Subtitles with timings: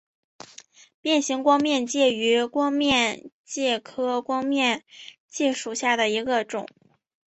[0.99, 4.83] 变形光面介为光面介科光面
[5.27, 6.65] 介属下的一个种。